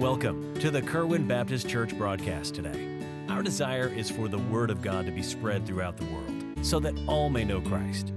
[0.00, 3.04] Welcome to the Kerwin Baptist Church broadcast today.
[3.28, 6.80] Our desire is for the Word of God to be spread throughout the world so
[6.80, 8.10] that all may know Christ.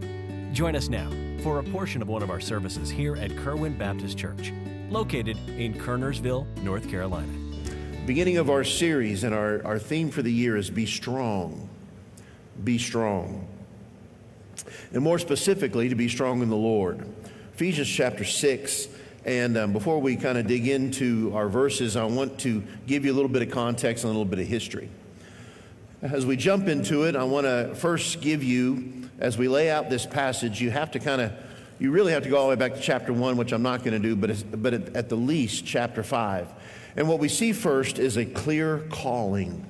[0.53, 1.11] Join us now
[1.41, 4.53] for a portion of one of our services here at Kerwin Baptist Church,
[4.89, 7.33] located in Kernersville, North Carolina.
[8.05, 11.67] Beginning of our series, and our, our theme for the year is Be Strong.
[12.63, 13.45] Be strong.
[14.93, 17.05] And more specifically, to be strong in the Lord.
[17.53, 18.87] Ephesians chapter 6
[19.25, 23.13] and um, before we kind of dig into our verses, I want to give you
[23.13, 24.89] a little bit of context and a little bit of history.
[26.01, 29.89] As we jump into it, I want to first give you, as we lay out
[29.89, 31.31] this passage, you have to kind of,
[31.79, 33.85] you really have to go all the way back to chapter 1, which I'm not
[33.85, 36.47] going to do, but, but at, at the least, chapter 5.
[36.97, 39.65] And what we see first is a clear calling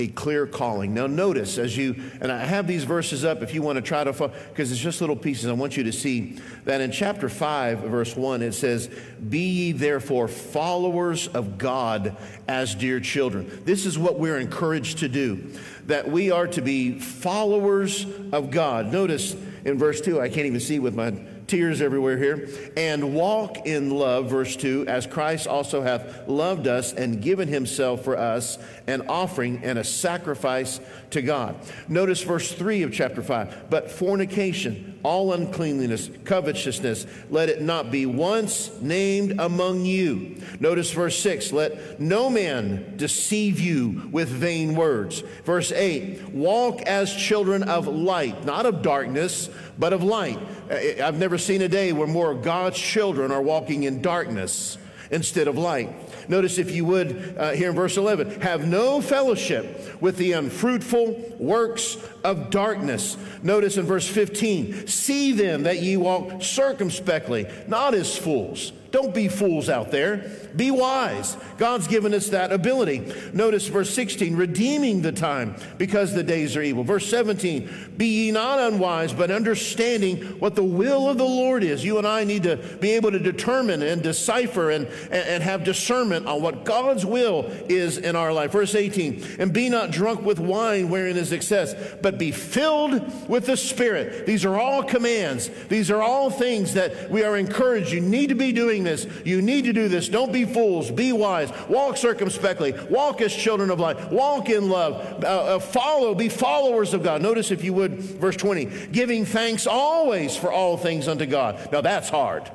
[0.00, 0.94] a clear calling.
[0.94, 4.02] Now, notice as you, and I have these verses up if you want to try
[4.02, 4.12] to,
[4.48, 5.46] because it's just little pieces.
[5.46, 8.88] I want you to see that in chapter 5, verse 1, it says,
[9.28, 12.16] Be ye therefore followers of God
[12.48, 13.62] as dear children.
[13.64, 15.52] This is what we're encouraged to do,
[15.86, 18.90] that we are to be followers of God.
[18.90, 21.12] Notice in verse 2, I can't even see with my
[21.50, 22.48] tears everywhere here.
[22.76, 28.04] And walk in love, verse 2, as Christ also hath loved us and given himself
[28.04, 31.56] for us, an offering and a sacrifice to God.
[31.88, 33.68] Notice verse 3 of chapter 5.
[33.68, 40.36] But fornication, all uncleanliness, covetousness, let it not be once named among you.
[40.58, 41.52] Notice verse 6.
[41.52, 45.20] Let no man deceive you with vain words.
[45.44, 46.30] Verse 8.
[46.30, 49.48] Walk as children of light, not of darkness,
[49.78, 50.38] but of light.
[50.70, 54.78] I've never seen a day where more of God's children are walking in darkness
[55.10, 55.90] instead of light.
[56.28, 61.36] Notice, if you would, uh, here in verse 11, have no fellowship with the unfruitful
[61.38, 63.16] works of darkness.
[63.42, 68.72] Notice in verse 15, see then that ye walk circumspectly, not as fools.
[68.90, 70.30] Don't be fools out there.
[70.56, 71.36] Be wise.
[71.58, 73.12] God's given us that ability.
[73.32, 76.82] Notice verse 16, redeeming the time because the days are evil.
[76.82, 81.84] Verse 17, be ye not unwise, but understanding what the will of the Lord is.
[81.84, 86.26] You and I need to be able to determine and decipher and, and, have discernment
[86.26, 88.52] on what God's will is in our life.
[88.52, 93.46] Verse 18, and be not drunk with wine wherein is excess, but be filled with
[93.46, 94.26] the Spirit.
[94.26, 95.48] These are all commands.
[95.68, 97.92] These are all things that we are encouraged.
[97.92, 99.06] You need to be doing this.
[99.24, 100.08] You need to do this.
[100.08, 104.68] Don't be be fools, be wise, walk circumspectly, walk as children of light, walk in
[104.68, 107.22] love, uh, uh, follow, be followers of God.
[107.22, 111.70] Notice, if you would, verse 20, giving thanks always for all things unto God.
[111.72, 112.50] Now that's hard.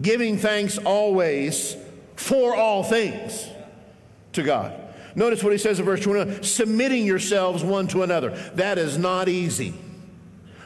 [0.00, 1.76] Giving thanks always
[2.16, 3.48] for all things
[4.32, 4.80] to God.
[5.16, 8.30] Notice what he says in verse 21 submitting yourselves one to another.
[8.54, 9.74] That is not easy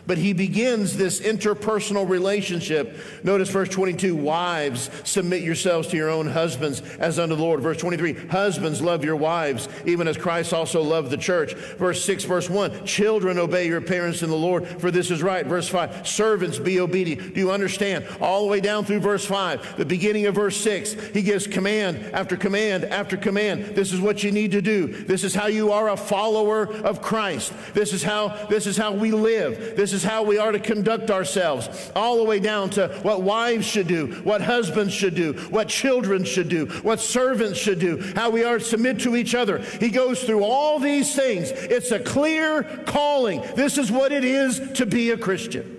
[0.08, 2.96] but he begins this interpersonal relationship.
[3.22, 7.60] Notice verse 22 Wives, submit yourselves to your own husbands as unto the Lord.
[7.60, 11.52] Verse 23 Husbands, love your wives, even as Christ also loved the church.
[11.52, 15.44] Verse 6, verse 1 Children, obey your parents in the Lord, for this is right.
[15.44, 17.34] Verse 5 Servants, be obedient.
[17.34, 18.06] Do you understand?
[18.18, 21.98] All the way down through verse 5, the beginning of verse 6, he gives command
[22.14, 23.76] after command after command.
[23.76, 24.86] This is what you need to do.
[24.86, 27.52] This is how you are a follower of Christ.
[27.74, 29.76] This is how, this is how we live.
[29.76, 33.22] This is is how we are to conduct ourselves, all the way down to what
[33.22, 38.00] wives should do, what husbands should do, what children should do, what servants should do,
[38.14, 39.58] how we are to submit to each other.
[39.58, 41.50] He goes through all these things.
[41.50, 43.40] It's a clear calling.
[43.56, 45.74] This is what it is to be a Christian.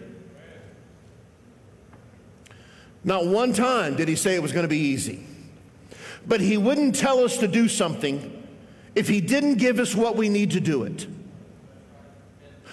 [3.03, 5.25] Not one time did he say it was going to be easy.
[6.27, 8.35] But he wouldn't tell us to do something
[8.95, 11.07] if he didn't give us what we need to do it.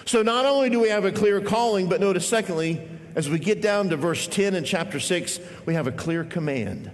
[0.07, 2.81] So not only do we have a clear calling, but notice, secondly,
[3.13, 6.89] as we get down to verse 10 in chapter 6, we have a clear command.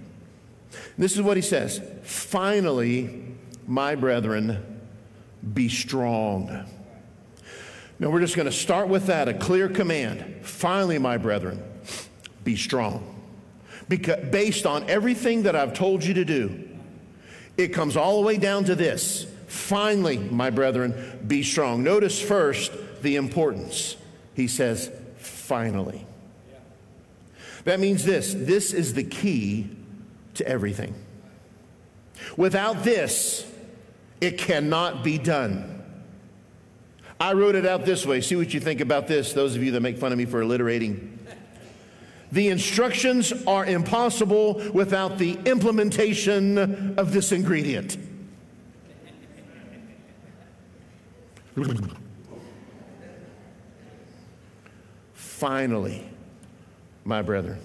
[0.98, 3.24] This is what he says Finally,
[3.68, 4.80] my brethren,
[5.54, 6.66] be strong.
[8.00, 10.44] Now, we're just going to start with that a clear command.
[10.44, 11.62] Finally, my brethren,
[12.42, 13.22] be strong.
[13.88, 16.68] Because based on everything that I've told you to do,
[17.56, 19.28] it comes all the way down to this.
[19.46, 21.84] Finally, my brethren, be strong.
[21.84, 22.72] Notice first
[23.04, 23.96] the importance.
[24.34, 26.04] He says, finally.
[27.64, 29.70] That means this this is the key
[30.34, 30.94] to everything.
[32.36, 33.50] Without this,
[34.20, 35.70] it cannot be done.
[37.20, 38.20] I wrote it out this way.
[38.20, 40.40] See what you think about this, those of you that make fun of me for
[40.42, 41.18] alliterating.
[42.32, 47.96] The instructions are impossible without the implementation of this ingredient.
[55.44, 56.02] Finally,
[57.04, 57.60] my brethren,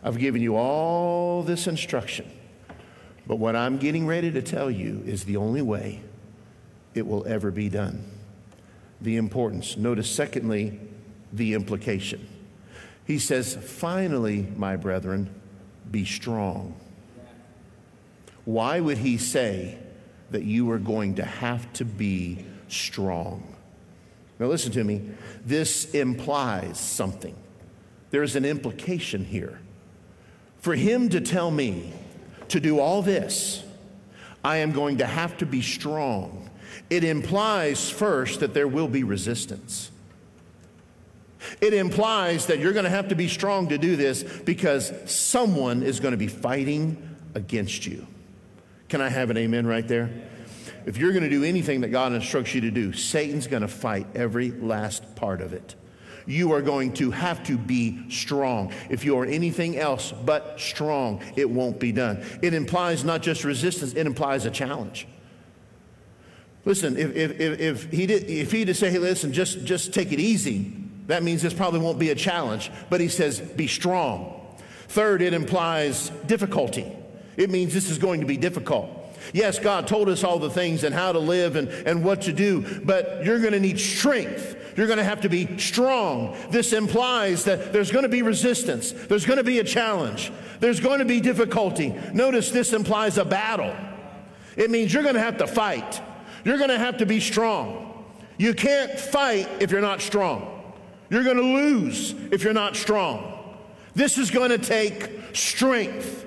[0.00, 2.30] I've given you all this instruction.
[3.26, 6.00] But what I'm getting ready to tell you is the only way
[6.94, 8.08] it will ever be done.
[9.00, 9.76] The importance.
[9.76, 10.78] Notice, secondly,
[11.32, 12.28] the implication.
[13.04, 15.34] He says, Finally, my brethren,
[15.90, 16.76] be strong.
[18.44, 19.78] Why would he say
[20.30, 23.56] that you are going to have to be strong?
[24.38, 25.02] Now, listen to me.
[25.44, 27.34] This implies something.
[28.10, 29.60] There's an implication here.
[30.58, 31.92] For him to tell me
[32.48, 33.64] to do all this,
[34.44, 36.50] I am going to have to be strong.
[36.88, 39.90] It implies first that there will be resistance.
[41.60, 45.82] It implies that you're going to have to be strong to do this because someone
[45.82, 48.06] is going to be fighting against you.
[48.88, 50.10] Can I have an amen right there?
[50.88, 53.68] If you're going to do anything that God instructs you to do, Satan's going to
[53.68, 55.74] fight every last part of it.
[56.24, 58.72] You are going to have to be strong.
[58.88, 62.24] If you are anything else but strong, it won't be done.
[62.40, 65.06] It implies not just resistance, it implies a challenge.
[66.64, 69.92] Listen, if, if, if, if he did, if he to say, hey, listen, just, just
[69.92, 70.74] take it easy,
[71.06, 72.70] that means this probably won't be a challenge.
[72.88, 74.56] But he says, be strong.
[74.88, 76.90] Third, it implies difficulty.
[77.36, 78.94] It means this is going to be difficult.
[79.32, 82.32] Yes, God told us all the things and how to live and, and what to
[82.32, 84.56] do, but you're going to need strength.
[84.76, 86.36] You're going to have to be strong.
[86.50, 90.80] This implies that there's going to be resistance, there's going to be a challenge, there's
[90.80, 91.94] going to be difficulty.
[92.12, 93.74] Notice this implies a battle.
[94.56, 96.00] It means you're going to have to fight,
[96.44, 97.86] you're going to have to be strong.
[98.38, 100.54] You can't fight if you're not strong.
[101.10, 103.56] You're going to lose if you're not strong.
[103.94, 106.24] This is going to take strength.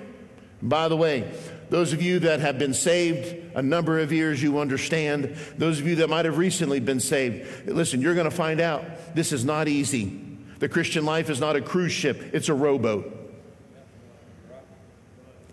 [0.62, 1.32] By the way,
[1.72, 5.38] those of you that have been saved a number of years, you understand.
[5.58, 9.16] Those of you that might have recently been saved, listen, you're going to find out
[9.16, 10.22] this is not easy.
[10.60, 13.18] The Christian life is not a cruise ship, it's a rowboat.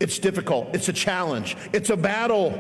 [0.01, 2.59] It's difficult, it's a challenge, it's a battle.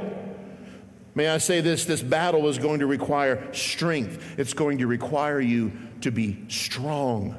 [1.17, 1.85] May I say this?
[1.85, 4.39] This battle is going to require strength.
[4.39, 5.73] It's going to require you
[6.03, 7.35] to be strong.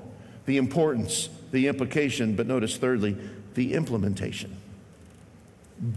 [0.47, 3.15] The importance, the implication, but notice thirdly,
[3.53, 4.58] the implementation.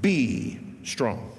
[0.01, 1.33] Be strong.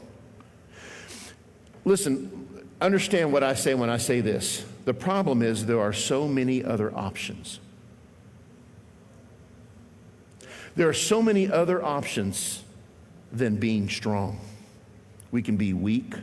[1.85, 4.65] Listen, understand what I say when I say this.
[4.85, 7.59] The problem is there are so many other options.
[10.75, 12.63] There are so many other options
[13.31, 14.39] than being strong.
[15.31, 16.13] We can be weak.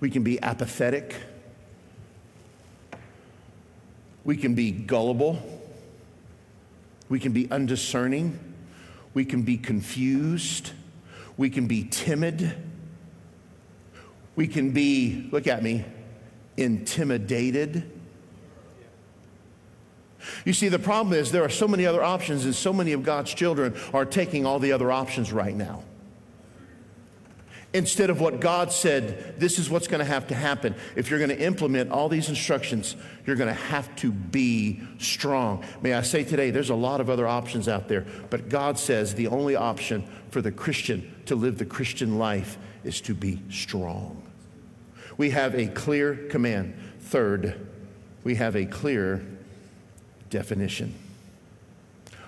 [0.00, 1.14] We can be apathetic.
[4.24, 5.42] We can be gullible.
[7.08, 8.49] We can be undiscerning.
[9.14, 10.72] We can be confused.
[11.36, 12.54] We can be timid.
[14.36, 15.84] We can be, look at me,
[16.56, 17.90] intimidated.
[20.44, 23.02] You see, the problem is there are so many other options, and so many of
[23.02, 25.82] God's children are taking all the other options right now
[27.72, 30.74] instead of what God said, this is what's going to have to happen.
[30.96, 32.96] If you're going to implement all these instructions,
[33.26, 35.64] you're going to have to be strong.
[35.80, 39.14] May I say today, there's a lot of other options out there, but God says
[39.14, 44.22] the only option for the Christian to live the Christian life is to be strong.
[45.16, 46.74] We have a clear command.
[47.00, 47.66] Third,
[48.24, 49.24] we have a clear
[50.28, 50.94] definition.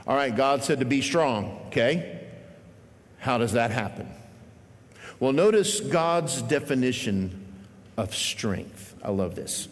[0.06, 2.20] All right, God said to be strong, okay?
[3.18, 4.08] How does that happen?
[5.22, 7.46] Well, notice God's definition
[7.96, 8.96] of strength.
[9.04, 9.68] I love this.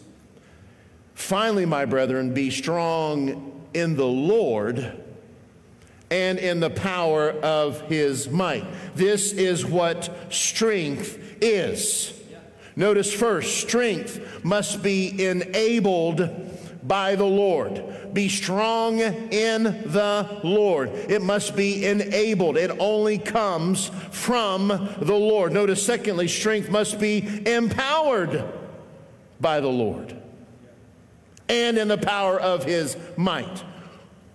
[1.13, 5.03] Finally, my brethren, be strong in the Lord
[6.09, 8.65] and in the power of his might.
[8.95, 12.13] This is what strength is.
[12.77, 16.29] Notice first, strength must be enabled
[16.83, 18.13] by the Lord.
[18.13, 20.89] Be strong in the Lord.
[20.89, 22.57] It must be enabled.
[22.57, 25.53] It only comes from the Lord.
[25.53, 28.43] Notice, secondly, strength must be empowered
[29.39, 30.15] by the Lord
[31.49, 33.63] and in the power of his might.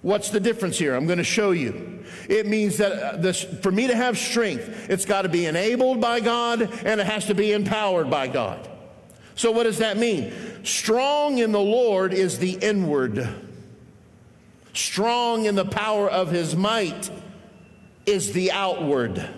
[0.02, 0.94] What's the difference here?
[0.94, 2.04] I'm going to show you.
[2.28, 6.00] It means that uh, this, for me to have strength, it's got to be enabled
[6.00, 8.68] by God and it has to be empowered by God.
[9.36, 10.32] So, what does that mean?
[10.64, 13.28] Strong in the Lord is the inward,
[14.72, 17.10] strong in the power of his might
[18.06, 19.28] is the outward.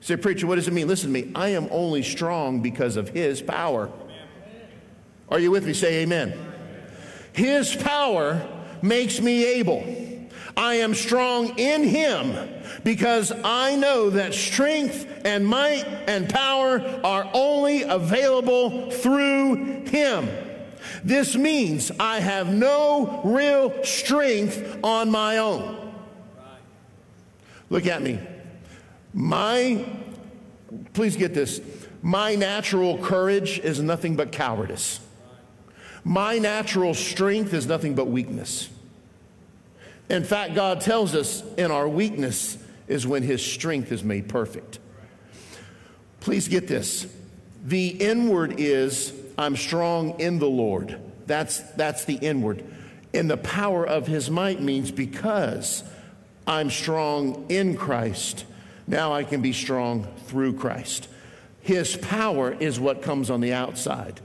[0.00, 0.86] Say, preacher, what does it mean?
[0.86, 1.32] Listen to me.
[1.34, 3.90] I am only strong because of his power.
[5.28, 5.72] Are you with me?
[5.72, 6.38] Say amen.
[7.32, 8.46] His power
[8.82, 9.84] makes me able.
[10.56, 12.48] I am strong in him
[12.82, 20.28] because I know that strength and might and power are only available through him.
[21.04, 25.92] This means I have no real strength on my own.
[27.68, 28.18] Look at me.
[29.12, 29.84] My,
[30.94, 31.60] please get this,
[32.02, 35.00] my natural courage is nothing but cowardice.
[36.04, 38.68] My natural strength is nothing but weakness.
[40.08, 44.78] In fact, God tells us in our weakness is when his strength is made perfect.
[46.20, 47.06] Please get this.
[47.64, 51.00] The inward is, I'm strong in the Lord.
[51.26, 52.64] That's, that's the inward.
[53.12, 55.82] And the power of his might means because
[56.46, 58.44] I'm strong in Christ,
[58.86, 61.08] now I can be strong through Christ.
[61.60, 64.20] His power is what comes on the outside.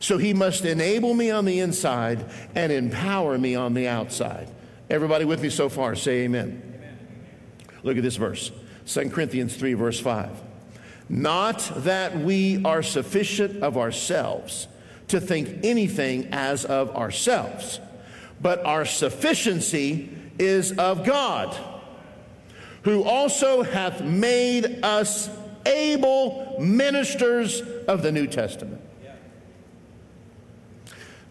[0.00, 2.24] So he must enable me on the inside
[2.54, 4.48] and empower me on the outside.
[4.88, 6.62] Everybody with me so far, say amen.
[6.74, 6.98] amen.
[7.82, 8.52] Look at this verse
[8.86, 10.30] 2 Corinthians 3, verse 5.
[11.08, 14.68] Not that we are sufficient of ourselves
[15.08, 17.80] to think anything as of ourselves,
[18.40, 21.56] but our sufficiency is of God,
[22.82, 25.30] who also hath made us
[25.64, 28.80] able ministers of the New Testament.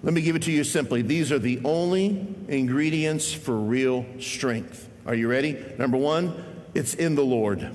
[0.03, 1.01] Let me give it to you simply.
[1.01, 4.87] These are the only ingredients for real strength.
[5.05, 5.63] Are you ready?
[5.77, 7.71] Number one, it's in the Lord.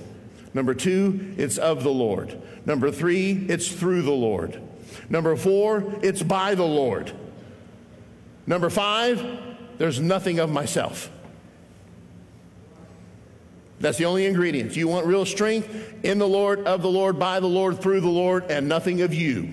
[0.53, 2.41] Number two, it's of the Lord.
[2.65, 4.61] Number three, it's through the Lord.
[5.09, 7.11] Number four, it's by the Lord.
[8.45, 9.25] Number five,
[9.77, 11.09] there's nothing of myself.
[13.79, 14.75] That's the only ingredients.
[14.75, 18.09] You want real strength in the Lord, of the Lord, by the Lord, through the
[18.09, 19.49] Lord, and nothing of you.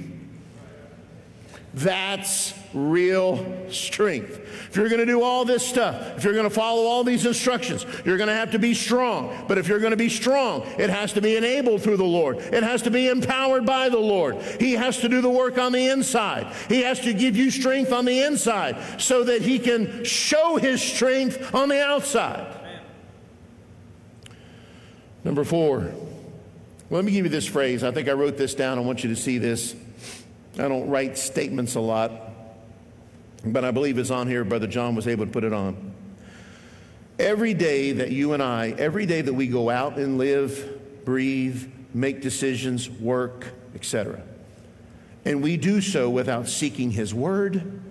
[1.72, 4.38] That's real strength.
[4.68, 7.24] If you're going to do all this stuff, if you're going to follow all these
[7.24, 9.44] instructions, you're going to have to be strong.
[9.48, 12.38] But if you're going to be strong, it has to be enabled through the Lord.
[12.38, 14.36] It has to be empowered by the Lord.
[14.60, 16.52] He has to do the work on the inside.
[16.68, 20.82] He has to give you strength on the inside so that He can show His
[20.82, 22.54] strength on the outside.
[25.24, 25.92] Number four,
[26.90, 27.84] let me give you this phrase.
[27.84, 28.78] I think I wrote this down.
[28.78, 29.74] I want you to see this.
[30.54, 32.12] I don't write statements a lot,
[33.44, 34.44] but I believe it's on here.
[34.44, 35.92] Brother John was able to put it on.
[37.18, 41.70] Every day that you and I, every day that we go out and live, breathe,
[41.92, 44.22] make decisions, work, etc.,
[45.24, 47.82] and we do so without seeking His Word,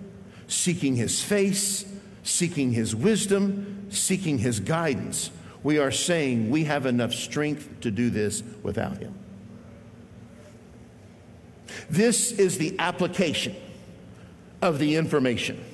[0.48, 1.84] seeking His face,
[2.22, 5.30] seeking His wisdom, seeking His guidance,
[5.62, 9.14] we are saying we have enough strength to do this without Him.
[11.90, 13.54] This is the application
[14.60, 15.64] of the information.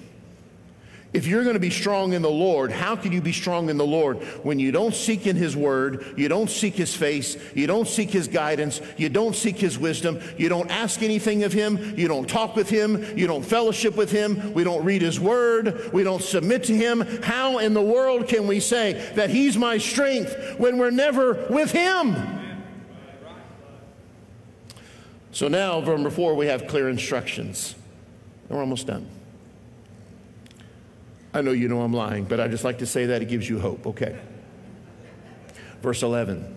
[1.14, 3.76] If you're going to be strong in the Lord, how can you be strong in
[3.76, 7.68] the Lord when you don't seek in His Word, you don't seek His face, you
[7.68, 11.96] don't seek His guidance, you don't seek His wisdom, you don't ask anything of Him,
[11.96, 15.92] you don't talk with Him, you don't fellowship with Him, we don't read His Word,
[15.92, 17.02] we don't submit to Him?
[17.22, 21.70] How in the world can we say that He's my strength when we're never with
[21.70, 22.16] Him?
[25.30, 27.76] So now, number four, we have clear instructions.
[28.48, 29.08] We're almost done.
[31.32, 33.48] I know you know I'm lying, but I just like to say that it gives
[33.48, 33.86] you hope.
[33.86, 34.18] Okay.
[35.82, 36.56] Verse 11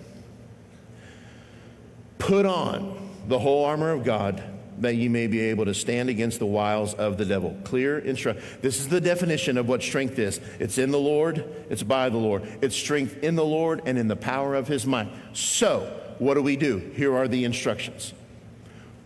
[2.20, 4.44] Put on the whole armor of God
[4.80, 7.58] that ye may be able to stand against the wiles of the devil.
[7.64, 8.44] Clear instruction.
[8.62, 12.18] This is the definition of what strength is it's in the Lord, it's by the
[12.18, 12.48] Lord.
[12.62, 15.10] It's strength in the Lord and in the power of his might.
[15.34, 16.78] So, what do we do?
[16.78, 18.14] Here are the instructions.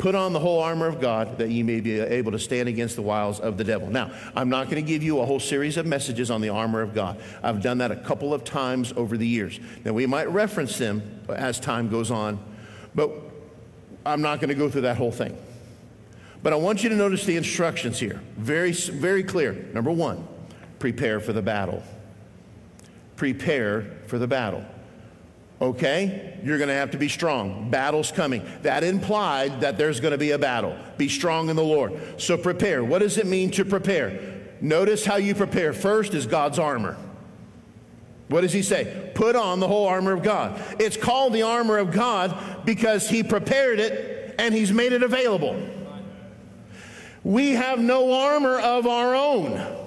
[0.01, 2.95] Put on the whole armor of God that ye may be able to stand against
[2.95, 3.87] the wiles of the devil.
[3.87, 6.81] Now, I'm not going to give you a whole series of messages on the armor
[6.81, 7.21] of God.
[7.43, 9.59] I've done that a couple of times over the years.
[9.85, 12.43] Now, we might reference them as time goes on,
[12.95, 13.11] but
[14.03, 15.37] I'm not going to go through that whole thing.
[16.41, 18.21] But I want you to notice the instructions here.
[18.37, 19.53] Very, very clear.
[19.71, 20.27] Number one,
[20.79, 21.83] prepare for the battle.
[23.17, 24.65] Prepare for the battle.
[25.61, 26.39] Okay?
[26.43, 27.69] You're going to have to be strong.
[27.69, 28.43] Battle's coming.
[28.63, 30.75] That implied that there's going to be a battle.
[30.97, 32.19] Be strong in the Lord.
[32.19, 32.83] So prepare.
[32.83, 34.39] What does it mean to prepare?
[34.59, 35.71] Notice how you prepare.
[35.71, 36.97] First is God's armor.
[38.27, 39.11] What does he say?
[39.13, 40.59] Put on the whole armor of God.
[40.79, 45.61] It's called the armor of God because he prepared it and he's made it available.
[47.23, 49.77] We have no armor of our own.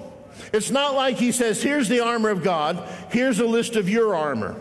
[0.53, 4.15] It's not like he says, here's the armor of God, here's a list of your
[4.15, 4.55] armor.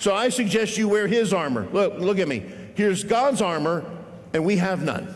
[0.00, 1.68] So I suggest you wear his armor.
[1.72, 2.42] Look, look at me.
[2.74, 3.84] Here's God's armor,
[4.32, 5.14] and we have none.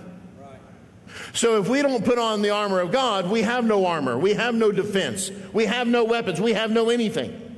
[1.33, 4.19] So if we don't put on the armor of God, we have no armor.
[4.19, 5.31] We have no defense.
[5.55, 6.39] We have no weapons.
[6.39, 7.57] We have no anything.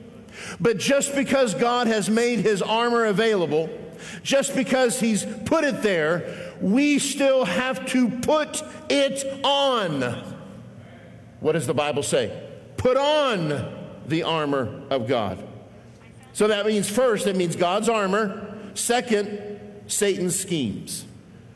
[0.61, 3.68] But just because God has made his armor available,
[4.23, 10.37] just because he's put it there, we still have to put it on.
[11.40, 12.49] What does the Bible say?
[12.76, 15.42] Put on the armor of God.
[16.36, 18.58] So that means first, that means God's armor.
[18.74, 21.06] Second, Satan's schemes.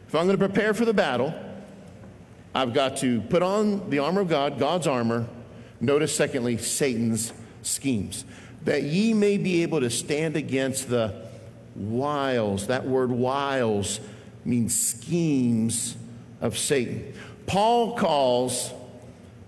[0.08, 1.34] If I'm going to prepare for the battle,
[2.54, 5.26] I've got to put on the armor of God, God's armor.
[5.82, 8.24] Notice, secondly, Satan's schemes.
[8.64, 11.26] That ye may be able to stand against the
[11.76, 12.68] wiles.
[12.68, 14.00] That word wiles
[14.46, 15.94] means schemes
[16.40, 17.12] of Satan.
[17.44, 18.72] Paul calls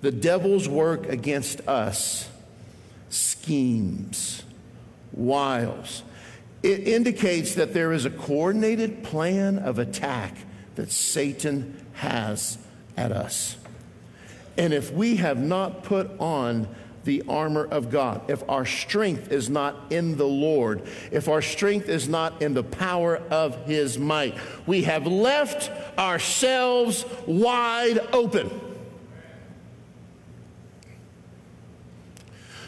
[0.02, 2.28] the devil's work against us
[3.08, 4.42] schemes
[5.12, 6.02] wiles.
[6.62, 10.36] It indicates that there is a coordinated plan of attack
[10.76, 12.58] that Satan has
[12.96, 13.56] at us.
[14.56, 16.68] And if we have not put on
[17.04, 21.88] the armor of God, if our strength is not in the Lord, if our strength
[21.88, 28.50] is not in the power of His might, we have left ourselves wide open.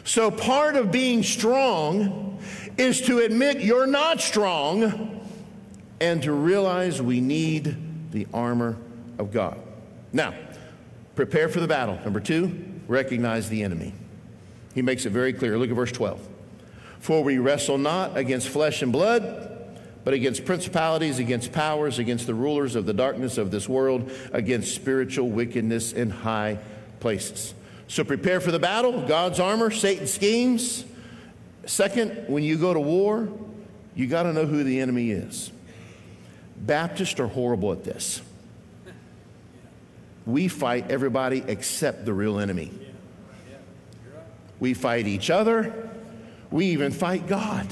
[0.04, 2.38] So, part of being strong
[2.76, 5.26] is to admit you're not strong
[5.98, 8.76] and to realize we need the armor
[9.18, 9.58] of God.
[10.12, 10.34] Now,
[11.14, 11.98] prepare for the battle.
[12.04, 13.94] Number two, recognize the enemy.
[14.74, 15.56] He makes it very clear.
[15.56, 16.20] Look at verse 12.
[17.00, 19.50] For we wrestle not against flesh and blood,
[20.04, 24.74] but against principalities, against powers, against the rulers of the darkness of this world, against
[24.74, 26.58] spiritual wickedness in high
[27.00, 27.54] places.
[27.88, 30.84] So prepare for the battle, God's armor, Satan's schemes.
[31.66, 33.28] Second, when you go to war,
[33.94, 35.50] you got to know who the enemy is.
[36.56, 38.22] Baptists are horrible at this.
[40.26, 42.72] We fight everybody except the real enemy.
[44.58, 45.90] We fight each other.
[46.50, 47.66] We even fight God.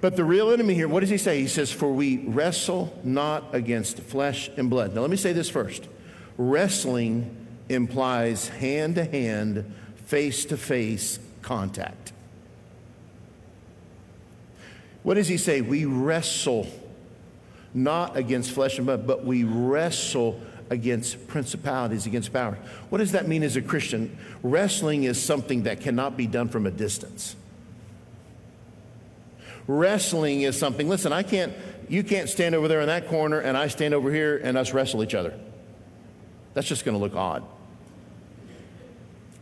[0.00, 1.40] But the real enemy here, what does he say?
[1.40, 4.94] He says, For we wrestle not against flesh and blood.
[4.94, 5.86] Now, let me say this first
[6.38, 7.41] wrestling
[7.72, 9.72] implies hand to hand,
[10.06, 12.12] face to face contact.
[15.02, 15.60] What does he say?
[15.60, 16.66] We wrestle
[17.74, 22.58] not against flesh and blood, but we wrestle against principalities, against power.
[22.88, 24.16] What does that mean as a Christian?
[24.42, 27.36] Wrestling is something that cannot be done from a distance.
[29.66, 31.52] Wrestling is something, listen, I can't,
[31.88, 34.72] you can't stand over there in that corner and I stand over here and us
[34.72, 35.38] wrestle each other.
[36.54, 37.44] That's just going to look odd.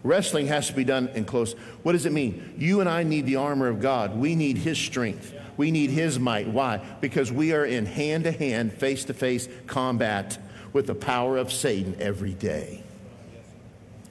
[0.02, 1.52] Wrestling has to be done in close.
[1.82, 2.54] What does it mean?
[2.56, 4.16] You and I need the armor of God.
[4.16, 5.34] We need His strength.
[5.56, 6.48] We need His might.
[6.48, 6.80] Why?
[7.00, 10.38] Because we are in hand to hand, face to face combat
[10.72, 12.82] with the power of Satan every day.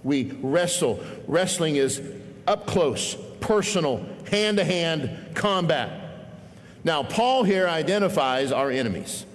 [0.03, 1.03] We wrestle.
[1.27, 2.01] Wrestling is
[2.45, 6.05] up close, personal, hand to hand combat.
[6.83, 9.25] Now, Paul here identifies our enemies.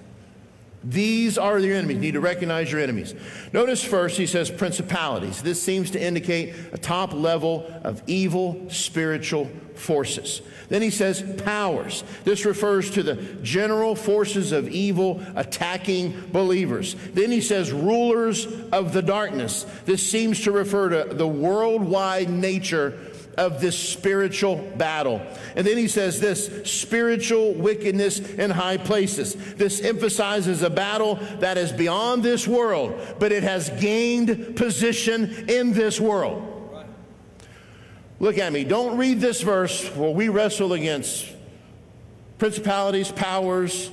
[0.85, 1.95] These are your enemies.
[1.95, 3.15] You need to recognize your enemies.
[3.51, 5.41] Notice first, he says principalities.
[5.41, 10.43] This seems to indicate a top level of evil spiritual forces.
[10.69, 12.03] Then he says powers.
[12.23, 16.95] This refers to the general forces of evil attacking believers.
[17.13, 19.65] Then he says rulers of the darkness.
[19.85, 22.97] This seems to refer to the worldwide nature
[23.37, 25.21] of this spiritual battle.
[25.55, 29.35] And then he says this spiritual wickedness in high places.
[29.55, 35.73] This emphasizes a battle that is beyond this world, but it has gained position in
[35.73, 36.51] this world.
[38.19, 38.63] Look at me.
[38.63, 41.29] Don't read this verse where we wrestle against
[42.37, 43.91] principalities, powers,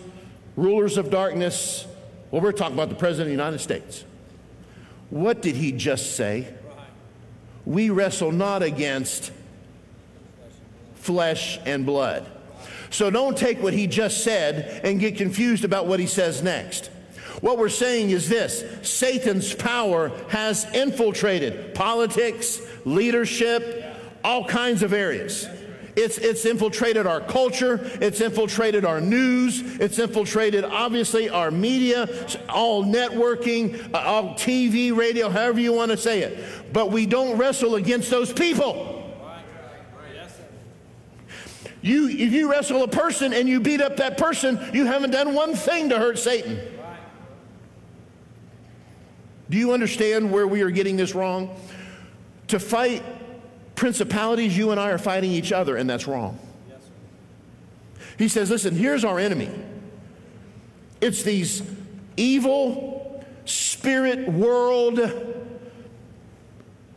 [0.57, 1.87] rulers of darkness.
[2.31, 4.05] Well, we're talking about the President of the United States.
[5.11, 6.55] What did he just say?
[7.65, 9.33] We wrestle not against
[10.95, 12.27] flesh and blood.
[12.91, 16.91] So don't take what he just said and get confused about what he says next.
[17.41, 23.85] What we're saying is this Satan's power has infiltrated politics, leadership,
[24.23, 25.49] all kinds of areas.
[25.95, 27.79] It's, it's infiltrated our culture.
[28.01, 29.61] It's infiltrated our news.
[29.79, 32.09] It's infiltrated, obviously, our media,
[32.49, 36.73] all networking, uh, all TV, radio, however you want to say it.
[36.73, 38.89] But we don't wrestle against those people.
[41.83, 45.35] You, if you wrestle a person and you beat up that person, you haven't done
[45.35, 46.61] one thing to hurt Satan.
[49.51, 51.55] Do you understand where we are getting this wrong?
[52.49, 53.03] To fight
[53.83, 56.39] principalities, you and I are fighting each other, and that's wrong.
[58.17, 59.51] He says, Listen, here's our enemy
[61.01, 61.65] it's these
[62.17, 65.01] evil, spirit world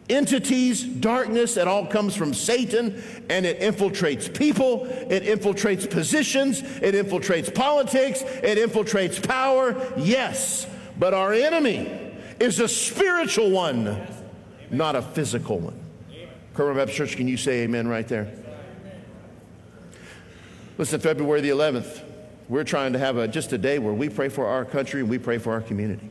[0.07, 6.93] entities, darkness that all comes from Satan, and it infiltrates people, it infiltrates positions, it
[6.93, 9.75] infiltrates politics, it infiltrates power.
[9.97, 10.67] Yes,
[10.99, 14.05] but our enemy is a spiritual one,
[14.69, 15.84] not a physical one.
[16.55, 18.31] Kerwin Baptist Church, can you say amen right there?
[20.77, 22.01] Listen, February the 11th,
[22.47, 25.09] we're trying to have a, just a day where we pray for our country and
[25.09, 26.09] we pray for our community.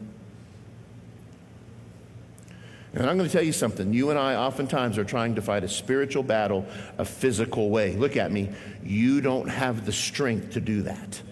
[2.93, 3.93] And I'm going to tell you something.
[3.95, 6.67] You and I oftentimes are trying to fight a spiritual battle
[6.99, 7.97] a physical way.
[7.97, 8.51] Look at me.
[8.83, 11.23] You don't have the strength to do that.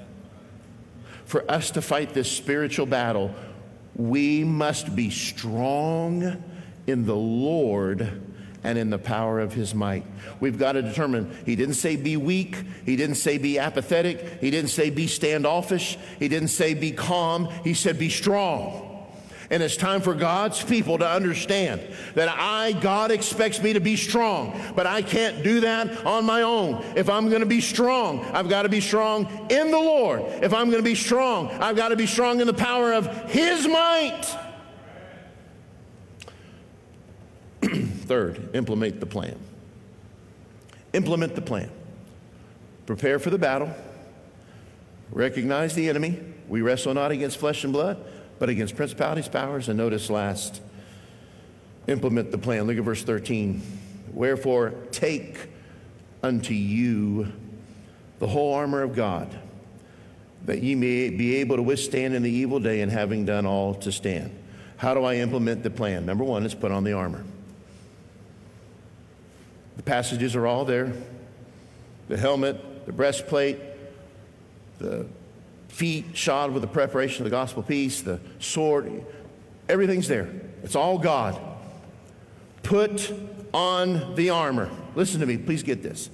[1.26, 3.34] For us to fight this spiritual battle,
[3.94, 6.42] we must be strong
[6.86, 8.31] in the Lord
[8.64, 10.04] and in the power of his might.
[10.40, 11.36] We've got to determine.
[11.44, 12.56] He didn't say be weak.
[12.84, 14.40] He didn't say be apathetic.
[14.40, 15.98] He didn't say be standoffish.
[16.18, 17.48] He didn't say be calm.
[17.64, 18.88] He said be strong.
[19.52, 21.82] And it's time for God's people to understand
[22.14, 26.40] that I, God expects me to be strong, but I can't do that on my
[26.40, 26.82] own.
[26.96, 30.22] If I'm going to be strong, I've got to be strong in the Lord.
[30.42, 33.30] If I'm going to be strong, I've got to be strong in the power of
[33.30, 34.24] His might.
[38.12, 39.38] Third, implement the plan.
[40.92, 41.70] Implement the plan.
[42.84, 43.74] Prepare for the battle.
[45.10, 46.20] Recognize the enemy.
[46.46, 47.96] We wrestle not against flesh and blood,
[48.38, 50.60] but against principalities, powers, and notice last,
[51.86, 52.66] implement the plan.
[52.66, 53.62] Look at verse 13.
[54.12, 55.48] Wherefore, take
[56.22, 57.32] unto you
[58.18, 59.34] the whole armor of God,
[60.44, 63.72] that ye may be able to withstand in the evil day, and having done all
[63.76, 64.38] to stand.
[64.76, 66.04] How do I implement the plan?
[66.04, 67.24] Number one is put on the armor.
[69.76, 70.92] The passages are all there
[72.08, 73.58] the helmet, the breastplate,
[74.78, 75.06] the
[75.68, 79.04] feet shod with the preparation of the gospel peace, the sword,
[79.68, 80.28] everything's there.
[80.62, 81.40] It's all God.
[82.62, 83.12] Put
[83.54, 84.70] on the armor.
[84.94, 86.10] Listen to me, please get this.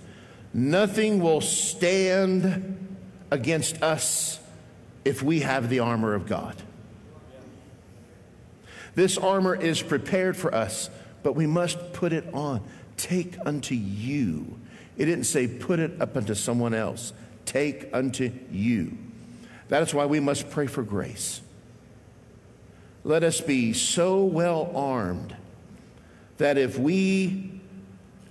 [0.55, 2.87] Nothing will stand
[3.31, 4.41] against us
[5.05, 6.55] if we have the armor of God.
[8.95, 10.91] This armor is prepared for us,
[11.23, 12.63] but we must put it on.
[12.99, 14.59] Take unto you.
[14.99, 17.15] It didn't say put it up unto someone else.
[17.47, 18.99] Take unto you.
[19.69, 21.41] That is why we must pray for grace.
[23.05, 25.35] Let us be so well armed
[26.39, 27.61] that if we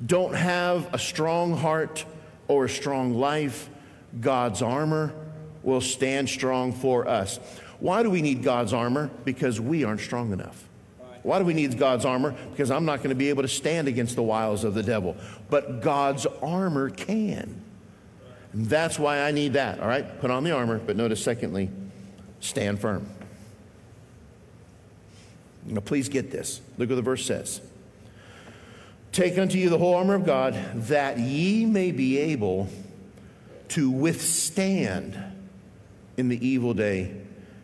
[0.05, 2.05] don't have a strong heart
[2.47, 3.69] or a strong life,
[4.19, 5.13] God's armor
[5.63, 7.39] will stand strong for us.
[7.79, 9.09] Why do we need God's armor?
[9.25, 10.66] Because we aren't strong enough.
[11.23, 12.35] Why do we need God's armor?
[12.51, 15.15] Because I'm not going to be able to stand against the wiles of the devil.
[15.49, 17.61] But God's armor can.
[18.53, 20.19] And that's why I need that, all right?
[20.19, 21.69] Put on the armor, but notice, secondly,
[22.39, 23.07] stand firm.
[25.65, 26.61] Now, please get this.
[26.77, 27.61] Look what the verse says
[29.11, 30.53] Take unto you the whole armor of God,
[30.87, 32.69] that ye may be able
[33.69, 35.21] to withstand
[36.15, 37.15] in the evil day,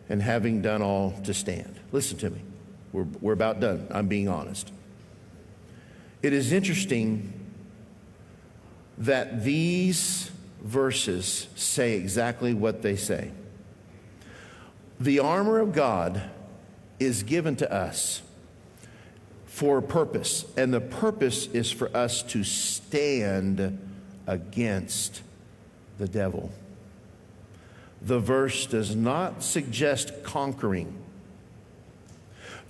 [0.10, 1.80] and having done all to stand.
[1.92, 2.42] Listen to me.
[2.94, 3.88] We're, we're about done.
[3.92, 4.72] I'm being honest.
[6.22, 7.34] It is interesting
[8.98, 13.32] that these verses say exactly what they say.
[15.00, 16.22] The armor of God
[17.00, 18.22] is given to us
[19.46, 23.78] for a purpose, and the purpose is for us to stand
[24.26, 25.22] against
[25.98, 26.52] the devil.
[28.02, 31.03] The verse does not suggest conquering.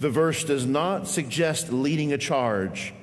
[0.04, 2.94] The verse does not suggest leading a charge.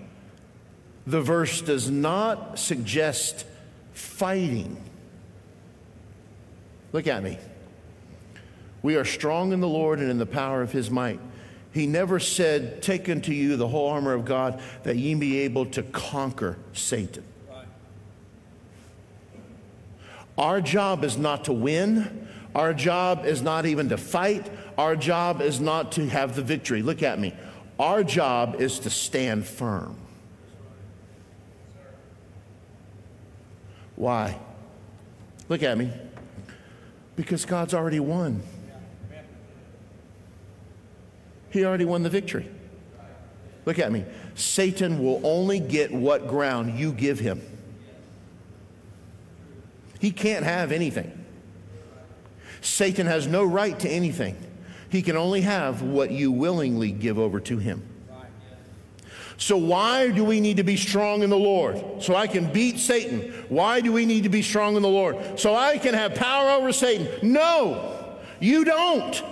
[1.06, 3.46] The verse does not suggest
[3.94, 4.76] fighting.
[6.92, 7.38] Look at me.
[8.82, 11.20] We are strong in the Lord and in the power of his might.
[11.72, 15.64] He never said, Take unto you the whole armor of God that ye be able
[15.70, 17.24] to conquer Satan.
[20.36, 22.28] Our job is not to win.
[22.54, 24.50] Our job is not even to fight.
[24.80, 26.80] Our job is not to have the victory.
[26.80, 27.34] Look at me.
[27.78, 29.98] Our job is to stand firm.
[33.94, 34.38] Why?
[35.50, 35.92] Look at me.
[37.14, 38.42] Because God's already won.
[41.50, 42.48] He already won the victory.
[43.66, 44.06] Look at me.
[44.34, 47.42] Satan will only get what ground you give him.
[50.00, 51.22] He can't have anything.
[52.62, 54.46] Satan has no right to anything.
[54.90, 57.82] He can only have what you willingly give over to him.
[59.36, 62.02] So, why do we need to be strong in the Lord?
[62.02, 63.32] So I can beat Satan.
[63.48, 65.40] Why do we need to be strong in the Lord?
[65.40, 67.08] So I can have power over Satan.
[67.22, 69.22] No, you don't.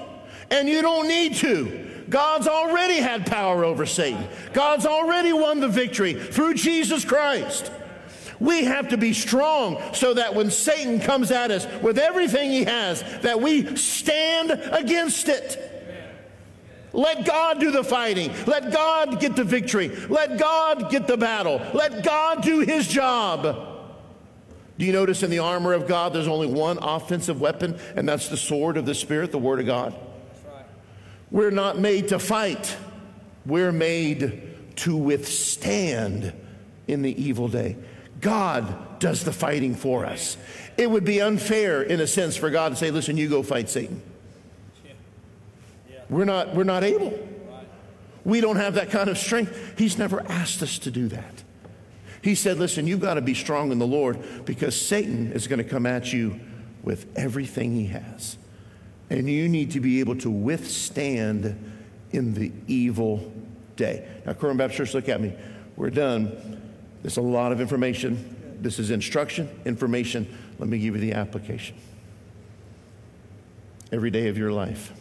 [0.51, 2.05] And you don't need to.
[2.09, 7.71] God's already had power over Satan, God's already won the victory through Jesus Christ.
[8.41, 12.65] We have to be strong so that when Satan comes at us with everything he
[12.65, 15.75] has, that we stand against it.
[16.93, 18.33] Let God do the fighting.
[18.47, 19.89] Let God get the victory.
[19.89, 21.61] Let God get the battle.
[21.75, 23.43] Let God do his job.
[24.79, 28.29] Do you notice in the armor of God there's only one offensive weapon, and that's
[28.29, 29.95] the sword of the Spirit, the Word of God?
[31.31, 32.77] We're not made to fight,
[33.45, 36.33] we're made to withstand
[36.87, 37.77] in the evil day.
[38.21, 40.37] God does the fighting for us.
[40.77, 43.69] It would be unfair, in a sense, for God to say, listen, you go fight
[43.69, 44.03] Satan.
[46.09, 47.19] We're not, we're not able.
[48.25, 49.75] We don't have that kind of strength.
[49.79, 51.43] He's never asked us to do that.
[52.23, 55.59] He said, listen, you've got to be strong in the Lord because Satan is going
[55.59, 56.41] to come at you
[56.83, 58.39] with everything he has.
[59.11, 61.73] And you need to be able to withstand
[62.11, 63.33] in the evil
[63.77, 64.07] day.
[64.27, 65.35] Now, Kerwin Baptist Church, look at me.
[65.77, 66.68] We're done.
[67.03, 68.59] There's a lot of information.
[68.61, 70.27] This is instruction, information.
[70.59, 71.77] Let me give you the application.
[73.93, 74.93] Every day of your life,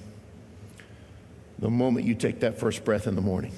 [1.60, 3.52] the moment you take that first breath in the morning,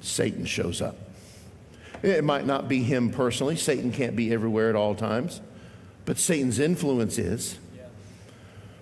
[0.00, 0.96] Satan shows up.
[2.02, 3.56] It might not be him personally.
[3.56, 5.40] Satan can't be everywhere at all times.
[6.04, 7.58] But Satan's influence is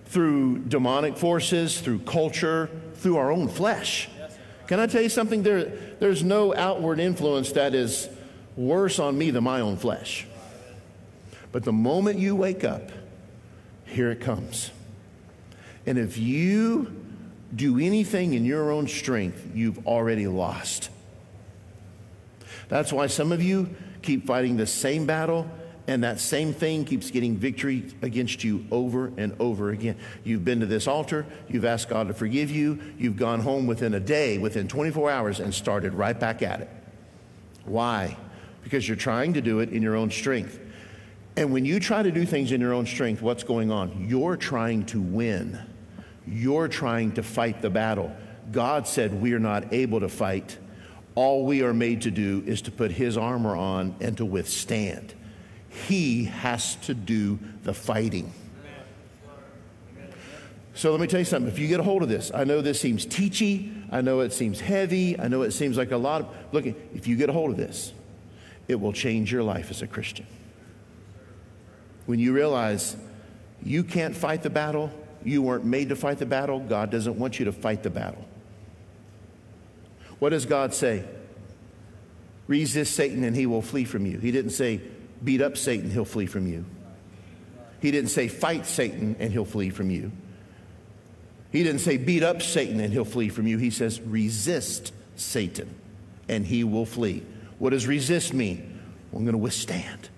[0.05, 4.07] through demonic forces, through culture, through our own flesh.
[4.67, 5.43] Can I tell you something?
[5.43, 5.65] There,
[5.99, 8.09] there's no outward influence that is
[8.55, 10.27] worse on me than my own flesh.
[11.51, 12.91] But the moment you wake up,
[13.85, 14.71] here it comes.
[15.85, 16.93] And if you
[17.55, 20.89] do anything in your own strength, you've already lost.
[22.67, 25.49] That's why some of you keep fighting the same battle
[25.87, 29.95] and that same thing keeps getting victory against you over and over again.
[30.25, 33.93] You've been to this altar, you've asked God to forgive you, you've gone home within
[33.93, 36.69] a day, within 24 hours, and started right back at it.
[37.63, 38.17] Why?
[38.63, 40.59] Because you're trying to do it in your own strength.
[41.37, 44.07] And when you try to do things in your own strength, what's going on?
[44.09, 45.57] You're trying to win.
[46.25, 48.11] You're trying to fight the battle.
[48.51, 50.57] God said we're not able to fight.
[51.15, 55.13] All we are made to do is to put His armor on and to withstand.
[55.85, 58.33] He has to do the fighting.
[60.73, 61.51] So let me tell you something.
[61.51, 63.83] If you get a hold of this, I know this seems teachy.
[63.91, 65.19] I know it seems heavy.
[65.19, 66.35] I know it seems like a lot of.
[66.51, 67.93] Look, if you get a hold of this,
[68.67, 70.27] it will change your life as a Christian.
[72.05, 72.95] When you realize
[73.63, 74.91] you can't fight the battle,
[75.23, 78.23] you weren't made to fight the battle, God doesn't want you to fight the battle.
[80.19, 81.03] What does God say?
[82.47, 84.19] Resist Satan and he will flee from you.
[84.19, 84.81] He didn't say,
[85.23, 86.65] beat up Satan, he'll flee from you.
[87.81, 90.11] He didn't say, fight Satan and he'll flee from you.
[91.51, 93.57] He didn't say, beat up Satan and he'll flee from you.
[93.57, 95.73] He says, resist Satan
[96.27, 97.23] and he will flee.
[97.59, 98.79] What does resist mean?
[99.11, 100.09] Well, I'm going to withstand.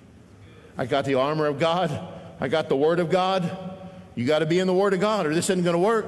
[0.78, 1.92] I got the armor of God,
[2.40, 3.76] I got the Word of God.
[4.16, 6.06] You got to be in the Word of God or this isn't going to work.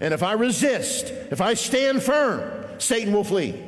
[0.00, 3.62] And if I resist, if I stand firm, Satan will flee.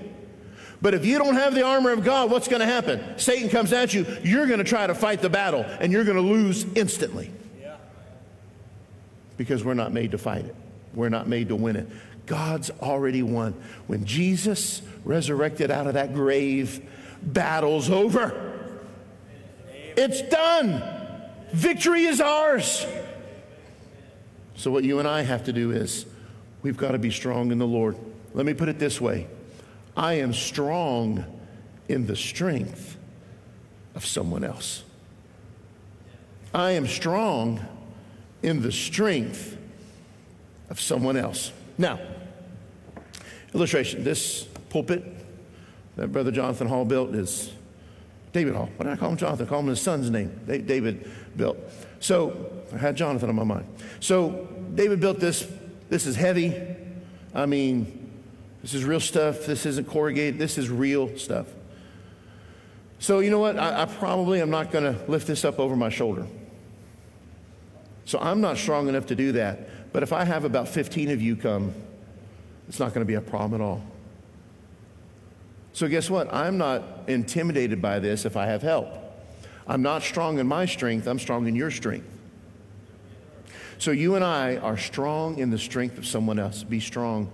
[0.82, 3.16] But if you don't have the armor of God, what's going to happen?
[3.16, 6.16] Satan comes at you, you're going to try to fight the battle, and you're going
[6.16, 7.30] to lose instantly.
[9.36, 10.56] Because we're not made to fight it,
[10.92, 11.88] we're not made to win it.
[12.26, 13.54] God's already won.
[13.86, 16.84] When Jesus resurrected out of that grave,
[17.22, 18.58] battle's over.
[19.96, 20.82] It's done.
[21.52, 22.86] Victory is ours.
[24.56, 26.06] So, what you and I have to do is
[26.62, 27.96] we've got to be strong in the Lord.
[28.34, 29.28] Let me put it this way
[29.96, 31.24] I am strong
[31.88, 32.96] in the strength
[33.94, 34.84] of someone else.
[36.54, 37.60] I am strong
[38.42, 39.56] in the strength
[40.70, 41.52] of someone else.
[41.78, 42.00] Now,
[43.54, 45.04] illustration this pulpit
[45.96, 47.52] that Brother Jonathan Hall built is
[48.32, 48.70] David Hall.
[48.76, 49.46] Why did I call him Jonathan?
[49.46, 50.40] I call him his son's name.
[50.46, 51.58] David built.
[52.00, 53.66] So I had Jonathan on my mind.
[54.00, 55.46] So David built this.
[55.90, 56.58] This is heavy.
[57.34, 58.01] I mean,
[58.62, 59.44] this is real stuff.
[59.44, 60.38] This isn't corrugated.
[60.38, 61.46] This is real stuff.
[63.00, 63.58] So, you know what?
[63.58, 66.26] I, I probably am not going to lift this up over my shoulder.
[68.04, 69.92] So, I'm not strong enough to do that.
[69.92, 71.74] But if I have about 15 of you come,
[72.68, 73.82] it's not going to be a problem at all.
[75.72, 76.32] So, guess what?
[76.32, 78.88] I'm not intimidated by this if I have help.
[79.66, 82.08] I'm not strong in my strength, I'm strong in your strength.
[83.78, 86.62] So, you and I are strong in the strength of someone else.
[86.62, 87.32] Be strong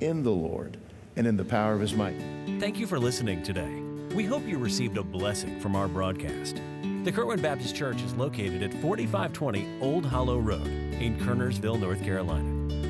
[0.00, 0.78] in the Lord
[1.16, 2.18] and in the power of his might.
[2.58, 3.82] Thank you for listening today.
[4.14, 6.60] We hope you received a blessing from our broadcast.
[7.04, 12.48] The Kerwin Baptist Church is located at 4520 Old Hollow Road in Kernersville, North Carolina.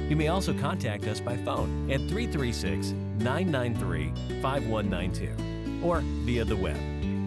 [0.09, 6.77] You may also contact us by phone at 336 993 5192 or via the web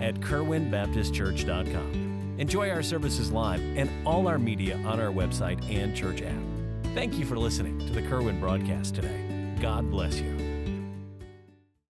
[0.02, 2.36] at kerwinbaptistchurch.com.
[2.40, 6.42] Enjoy our services live and all our media on our website and church app.
[6.94, 9.23] Thank you for listening to the Kerwin broadcast today.
[9.64, 10.53] God bless you.